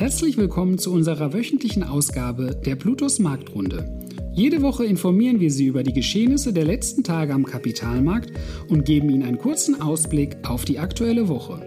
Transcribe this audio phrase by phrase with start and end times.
[0.00, 3.86] Herzlich willkommen zu unserer wöchentlichen Ausgabe der Plutos Marktrunde.
[4.32, 8.32] Jede Woche informieren wir Sie über die Geschehnisse der letzten Tage am Kapitalmarkt
[8.70, 11.60] und geben Ihnen einen kurzen Ausblick auf die aktuelle Woche.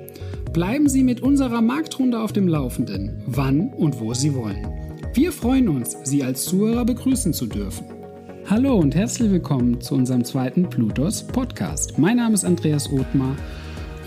[0.51, 4.67] Bleiben Sie mit unserer Marktrunde auf dem Laufenden, wann und wo Sie wollen.
[5.13, 7.85] Wir freuen uns, Sie als Zuhörer begrüßen zu dürfen.
[8.49, 11.99] Hallo und herzlich willkommen zu unserem zweiten Plutos Podcast.
[11.99, 13.35] Mein Name ist Andreas Othmar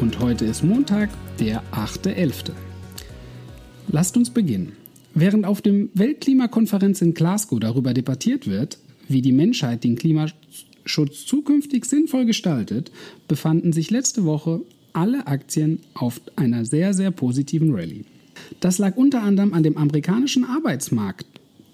[0.00, 2.50] und heute ist Montag, der 8.11.
[3.88, 4.72] Lasst uns beginnen.
[5.14, 8.78] Während auf dem Weltklimakonferenz in Glasgow darüber debattiert wird,
[9.08, 12.90] wie die Menschheit den Klimaschutz zukünftig sinnvoll gestaltet,
[13.28, 14.60] befanden sich letzte Woche
[14.92, 18.04] alle Aktien auf einer sehr, sehr positiven Rallye.
[18.60, 21.26] Das lag unter anderem an dem amerikanischen Arbeitsmarkt,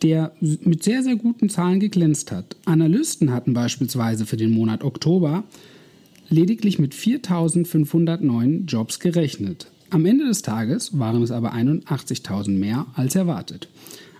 [0.02, 2.56] der mit sehr, sehr guten Zahlen geglänzt hat.
[2.64, 5.44] Analysten hatten beispielsweise für den Monat Oktober
[6.28, 9.71] lediglich mit 4.500 neuen Jobs gerechnet.
[9.92, 13.68] Am Ende des Tages waren es aber 81.000 mehr als erwartet.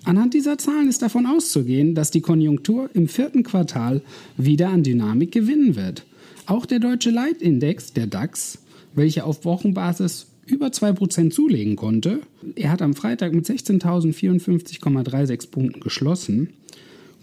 [0.05, 4.03] Anhand dieser Zahlen ist davon auszugehen, dass die Konjunktur im vierten Quartal
[4.37, 6.05] wieder an Dynamik gewinnen wird.
[6.45, 8.59] Auch der deutsche Leitindex, der DAX,
[8.95, 12.21] welcher auf Wochenbasis über 2% zulegen konnte.
[12.55, 16.51] Er hat am Freitag mit 16.054,36 Punkten geschlossen,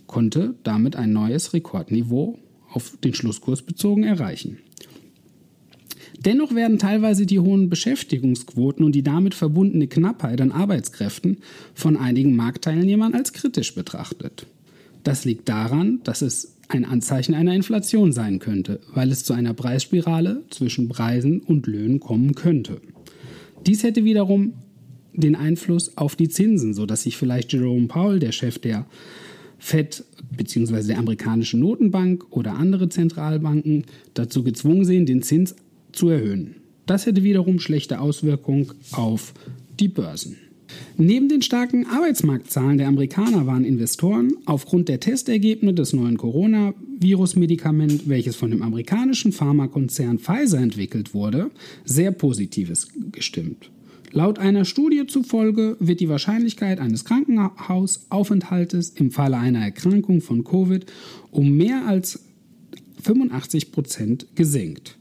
[0.07, 2.39] konnte damit ein neues Rekordniveau
[2.71, 4.57] auf den Schlusskurs bezogen erreichen.
[6.25, 11.37] Dennoch werden teilweise die hohen Beschäftigungsquoten und die damit verbundene Knappheit an Arbeitskräften
[11.73, 14.45] von einigen Marktteilnehmern als kritisch betrachtet.
[15.03, 19.53] Das liegt daran, dass es ein Anzeichen einer Inflation sein könnte, weil es zu einer
[19.53, 22.81] Preisspirale zwischen Preisen und Löhnen kommen könnte.
[23.65, 24.53] Dies hätte wiederum
[25.13, 28.85] den Einfluss auf die Zinsen, sodass sich vielleicht Jerome Powell, der Chef der
[29.57, 30.03] Fed
[30.37, 30.83] bzw.
[30.83, 35.55] der amerikanischen Notenbank oder andere Zentralbanken dazu gezwungen sehen, den Zins
[35.91, 36.55] zu erhöhen.
[36.85, 39.33] Das hätte wiederum schlechte Auswirkungen auf
[39.79, 40.37] die Börsen.
[40.97, 48.35] Neben den starken Arbeitsmarktzahlen der Amerikaner waren Investoren aufgrund der Testergebnisse des neuen Coronavirus-Medikaments, welches
[48.35, 51.51] von dem amerikanischen Pharmakonzern Pfizer entwickelt wurde,
[51.85, 53.71] sehr positives gestimmt.
[54.11, 60.85] Laut einer Studie zufolge wird die Wahrscheinlichkeit eines Krankenhausaufenthaltes im Falle einer Erkrankung von Covid
[61.31, 62.19] um mehr als
[63.03, 64.98] 85 Prozent gesenkt.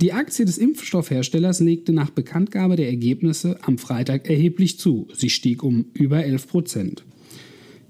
[0.00, 5.08] Die Aktie des Impfstoffherstellers legte nach Bekanntgabe der Ergebnisse am Freitag erheblich zu.
[5.14, 7.04] Sie stieg um über 11 Prozent.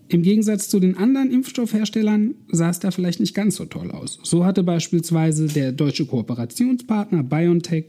[0.08, 4.20] Im Gegensatz zu den anderen Impfstoffherstellern sah es da vielleicht nicht ganz so toll aus.
[4.22, 7.86] So hatte beispielsweise der deutsche Kooperationspartner BioNTech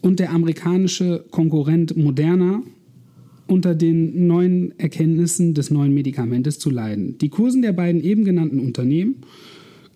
[0.00, 2.62] und der amerikanische Konkurrent Moderna
[3.46, 7.18] unter den neuen Erkenntnissen des neuen Medikamentes zu leiden.
[7.18, 9.16] Die Kursen der beiden eben genannten Unternehmen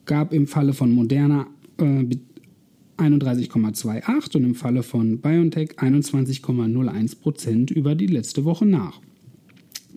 [0.04, 1.46] gab im Falle von Moderna
[1.78, 2.04] äh,
[2.98, 9.00] 31,28 und im Falle von BioNTech 21,01 Prozent über die letzte Woche nach.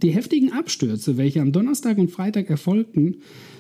[0.02, 3.18] Die heftigen Abstürze, welche am Donnerstag und Freitag erfolgten,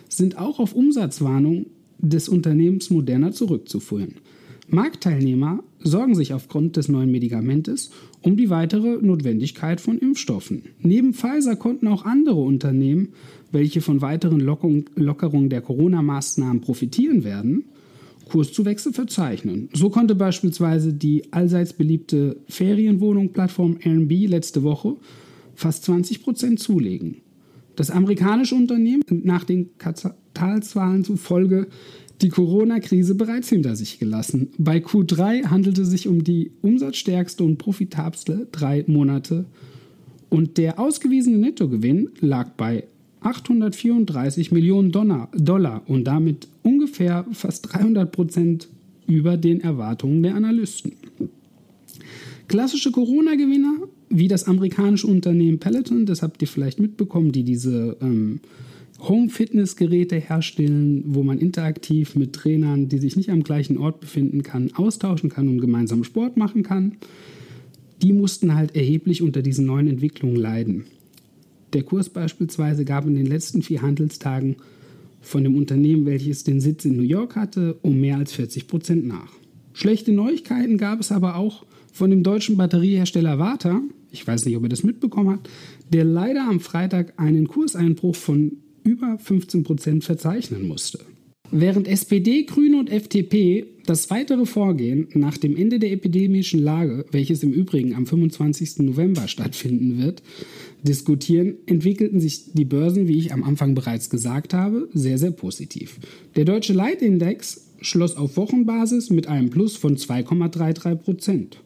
[0.10, 1.68] sind auch auf Umsatzwarnung
[2.00, 4.16] des Unternehmens Moderna zurückzuführen.
[4.68, 7.92] Marktteilnehmer sorgen sich aufgrund des neuen Medikamentes
[8.22, 10.64] um die weitere Notwendigkeit von Impfstoffen.
[10.80, 13.10] Neben Pfizer konnten auch andere Unternehmen,
[13.52, 17.66] welche von weiteren Lockerungen der Corona-Maßnahmen profitieren werden,
[18.26, 19.70] Kurszuwächse verzeichnen.
[19.74, 24.98] So konnte beispielsweise die allseits beliebte Ferienwohnung-Plattform Airbnb letzte Woche
[25.56, 27.18] fast 20 Prozent zulegen.
[27.76, 31.68] Das amerikanische Unternehmen nach den Quartalszahlen zufolge
[32.22, 34.50] die Corona-Krise bereits hinter sich gelassen.
[34.58, 39.46] Bei Q3 handelte es sich um die umsatzstärkste und profitabelste drei Monate
[40.30, 42.86] und der ausgewiesene Nettogewinn lag bei
[43.26, 48.70] 834 Millionen Dollar und damit ungefähr fast 300 Prozent
[49.08, 50.94] über den Erwartungen der Analysten.
[52.48, 58.42] Klassische Corona-Gewinner, wie das amerikanische Unternehmen Peloton, das habt ihr vielleicht mitbekommen, die diese ähm,
[59.00, 64.72] Home-Fitness-Geräte herstellen, wo man interaktiv mit Trainern, die sich nicht am gleichen Ort befinden kann,
[64.76, 66.98] austauschen kann und gemeinsam Sport machen kann.
[68.04, 70.86] Die mussten halt erheblich unter diesen neuen Entwicklungen leiden.
[71.74, 74.58] Der Kurs beispielsweise gab in den letzten vier Handelstagen
[75.22, 79.08] von dem Unternehmen, welches den Sitz in New York hatte, um mehr als 40 Prozent
[79.08, 79.32] nach.
[79.74, 83.82] Schlechte Neuigkeiten gab es aber auch von dem deutschen Batteriehersteller Warta,
[84.12, 85.50] ich weiß nicht, ob ihr das mitbekommen habt,
[85.92, 91.00] der leider am Freitag einen Kurseinbruch von über 15 Prozent verzeichnen musste.
[91.58, 97.44] Während SPD, Grüne und FDP das weitere Vorgehen nach dem Ende der epidemischen Lage, welches
[97.44, 98.80] im Übrigen am 25.
[98.80, 100.22] November stattfinden wird,
[100.84, 105.98] diskutieren, entwickelten sich die Börsen, wie ich am Anfang bereits gesagt habe, sehr, sehr positiv.
[106.36, 111.62] Der deutsche Leitindex schloss auf Wochenbasis mit einem Plus von 2,33 Prozent.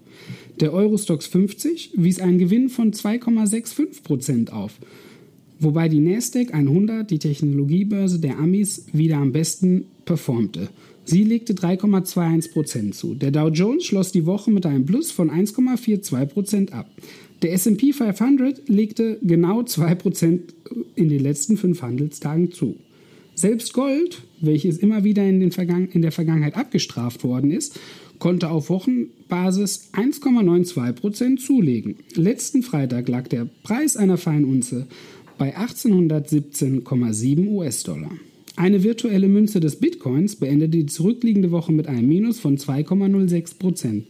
[0.60, 4.74] Der Eurostox 50 wies einen Gewinn von 2,65% auf,
[5.60, 10.70] wobei die Nasdaq 100, die Technologiebörse der Amis, wieder am besten performte.
[11.06, 13.16] Sie legte 3,21% zu.
[13.16, 16.90] Der Dow Jones schloss die Woche mit einem Plus von 1,42% ab.
[17.42, 20.40] Der SP 500 legte genau 2%
[20.96, 22.76] in den letzten fünf Handelstagen zu.
[23.34, 27.80] Selbst Gold, welches immer wieder in, in, der Vergangenheit abgestraft worden ist,
[28.20, 31.96] konnte auf Wochenbasis 1,92% zulegen.
[32.16, 34.88] Letzten Freitag lag der Preis einer Feinunze
[35.40, 38.12] bei 1817,7 US-Dollar.
[38.56, 44.04] Eine virtuelle Münze des Bitcoins beendete die zurückliegende Woche mit einem Minus von 2,06%,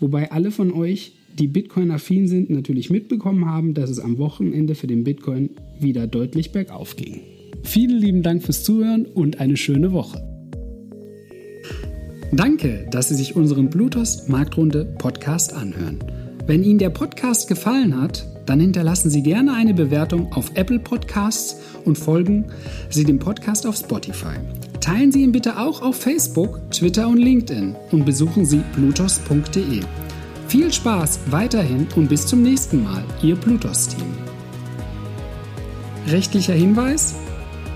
[0.00, 4.86] wobei alle von euch die Bitcoin-affin sind, natürlich mitbekommen haben, dass es am Wochenende für
[4.86, 7.20] den Bitcoin wieder deutlich bergauf ging.
[7.62, 10.22] Vielen lieben Dank fürs Zuhören und eine schöne Woche.
[12.32, 15.98] Danke, dass Sie sich unseren Bluetooth Marktrunde Podcast anhören.
[16.46, 21.56] Wenn Ihnen der Podcast gefallen hat, dann hinterlassen Sie gerne eine Bewertung auf Apple Podcasts
[21.84, 22.46] und folgen
[22.88, 24.36] Sie dem Podcast auf Spotify.
[24.80, 29.80] Teilen Sie ihn bitte auch auf Facebook, Twitter und LinkedIn und besuchen Sie blutos.de.
[30.48, 34.06] Viel Spaß weiterhin und bis zum nächsten Mal, Ihr Plutos-Team.
[36.08, 37.16] Rechtlicher Hinweis?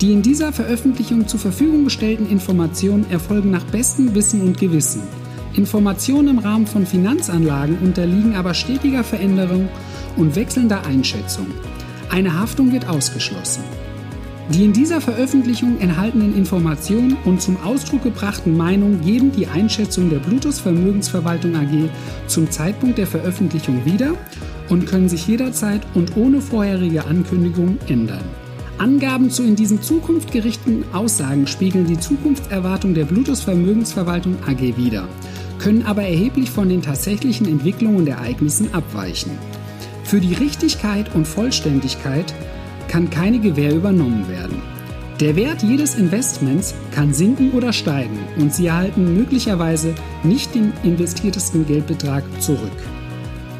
[0.00, 5.02] Die in dieser Veröffentlichung zur Verfügung gestellten Informationen erfolgen nach bestem Wissen und Gewissen.
[5.54, 9.68] Informationen im Rahmen von Finanzanlagen unterliegen aber stetiger Veränderung
[10.16, 11.46] und wechselnder Einschätzung.
[12.10, 13.62] Eine Haftung wird ausgeschlossen.
[14.52, 20.18] Die in dieser Veröffentlichung enthaltenen Informationen und zum Ausdruck gebrachten Meinungen geben die Einschätzung der
[20.18, 21.88] Bluetooth Vermögensverwaltung AG
[22.26, 24.14] zum Zeitpunkt der Veröffentlichung wieder
[24.68, 28.24] und können sich jederzeit und ohne vorherige Ankündigung ändern.
[28.78, 35.06] Angaben zu in diesem Zukunft gerichteten Aussagen spiegeln die Zukunftserwartung der Bluetooth Vermögensverwaltung AG wider,
[35.60, 39.32] können aber erheblich von den tatsächlichen Entwicklungen und Ereignissen abweichen.
[40.10, 42.34] Für die Richtigkeit und Vollständigkeit
[42.88, 44.60] kann keine Gewähr übernommen werden.
[45.20, 51.64] Der Wert jedes Investments kann sinken oder steigen und Sie erhalten möglicherweise nicht den investiertesten
[51.64, 52.76] Geldbetrag zurück.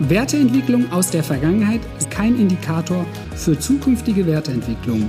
[0.01, 3.07] Werteentwicklung aus der Vergangenheit ist kein Indikator
[3.37, 5.09] für zukünftige Werteentwicklung